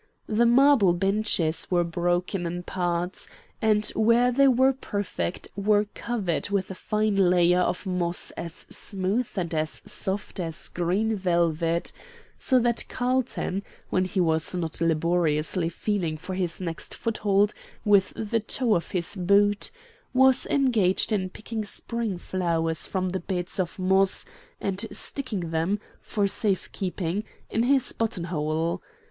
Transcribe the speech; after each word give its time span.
The 0.25 0.47
marble 0.47 0.93
benches 0.93 1.67
were 1.69 1.83
broken 1.83 2.47
in 2.47 2.63
parts, 2.63 3.27
and 3.61 3.85
where 3.89 4.31
they 4.31 4.47
were 4.47 4.73
perfect 4.73 5.49
were 5.55 5.85
covered 5.93 6.49
with 6.49 6.71
a 6.71 6.73
fine 6.73 7.15
layer 7.17 7.59
of 7.59 7.85
moss 7.85 8.31
as 8.31 8.65
smooth 8.67 9.29
and 9.37 9.53
soft 9.67 10.39
as 10.39 10.69
green 10.69 11.15
velvet, 11.15 11.93
so 12.39 12.57
that 12.61 12.85
Carlton, 12.89 13.61
when 13.91 14.05
he 14.05 14.19
was 14.19 14.55
not 14.55 14.81
laboriously 14.81 15.69
feeling 15.69 16.17
for 16.17 16.33
his 16.33 16.59
next 16.59 16.95
foothold 16.95 17.53
with 17.85 18.11
the 18.15 18.39
toe 18.39 18.73
of 18.73 18.89
his 18.89 19.15
boot, 19.15 19.69
was 20.15 20.47
engaged 20.47 21.11
in 21.11 21.29
picking 21.29 21.63
spring 21.63 22.17
flowers 22.17 22.87
from 22.87 23.09
the 23.09 23.19
beds 23.19 23.59
of 23.59 23.77
moss 23.77 24.25
and 24.59 24.83
sticking 24.89 25.51
them, 25.51 25.79
for 26.01 26.25
safe 26.25 26.71
keeping, 26.71 27.23
in 27.51 27.61
his 27.61 27.91
button 27.91 28.23
hole. 28.23 28.81